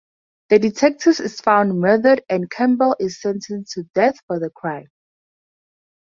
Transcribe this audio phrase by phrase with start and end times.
[0.49, 4.87] The detective is found murdered and Campbell is sentenced to death for the crime.